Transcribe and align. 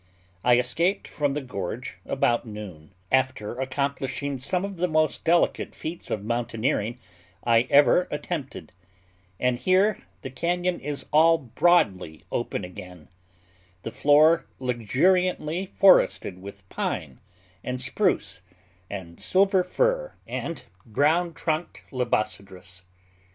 I 0.43 0.57
escaped 0.57 1.07
from 1.07 1.35
the 1.35 1.41
gorge 1.41 1.99
about 2.07 2.43
noon, 2.43 2.91
after 3.11 3.59
accomplishing 3.59 4.39
some 4.39 4.65
of 4.65 4.77
the 4.77 4.87
most 4.87 5.23
delicate 5.23 5.75
feats 5.75 6.09
of 6.09 6.25
mountaineering 6.25 6.97
I 7.43 7.67
ever 7.69 8.07
attempted; 8.09 8.71
and 9.39 9.59
here 9.59 9.99
the 10.23 10.31
cañon 10.31 10.79
is 10.79 11.05
all 11.13 11.37
broadly 11.37 12.23
open 12.31 12.63
again—the 12.65 13.91
floor 13.91 14.47
luxuriantly 14.57 15.67
forested 15.67 16.41
with 16.41 16.67
pine, 16.67 17.19
and 17.63 17.79
spruce, 17.79 18.41
and 18.89 19.19
silver 19.19 19.63
fir, 19.63 20.15
and 20.25 20.63
brown 20.83 21.35
trunked 21.35 21.83
libocedrus. 21.91 22.81